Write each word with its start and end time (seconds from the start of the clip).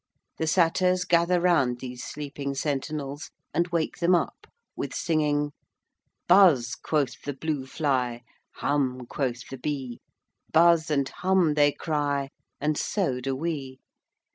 The 0.39 0.47
Satyrs 0.47 1.03
gather 1.03 1.39
round 1.39 1.79
these 1.79 2.03
sleeping 2.03 2.55
sentinels 2.55 3.29
and 3.53 3.67
wake 3.67 3.99
them 3.99 4.15
up 4.15 4.47
with 4.75 4.95
singing: 4.95 5.51
Buzz, 6.27 6.73
quoth 6.73 7.21
the 7.21 7.33
blue 7.35 7.67
fly: 7.67 8.23
Hum, 8.55 9.05
quoth 9.05 9.47
the 9.49 9.59
bee: 9.59 9.99
Buzz 10.51 10.89
and 10.89 11.07
hum 11.07 11.53
they 11.53 11.71
cry 11.71 12.29
And 12.59 12.79
so 12.79 13.19
do 13.21 13.35
we. 13.35 13.79